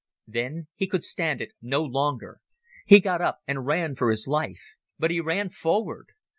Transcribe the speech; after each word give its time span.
Then 0.25 0.67
he 0.73 0.87
could 0.87 1.05
stand 1.05 1.41
it 1.41 1.51
no 1.61 1.83
longer. 1.83 2.41
He 2.87 2.99
got 2.99 3.21
up 3.21 3.37
and 3.45 3.67
ran 3.67 3.93
for 3.93 4.09
his 4.09 4.25
life. 4.25 4.73
But 4.97 5.11
he 5.11 5.21
ran 5.21 5.49
forward. 5.51 6.07